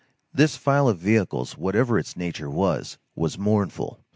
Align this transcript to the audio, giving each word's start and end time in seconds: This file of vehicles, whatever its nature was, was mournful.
This 0.33 0.57
file 0.57 0.89
of 0.89 0.97
vehicles, 0.97 1.59
whatever 1.59 1.99
its 1.99 2.17
nature 2.17 2.49
was, 2.49 2.97
was 3.15 3.37
mournful. 3.37 3.99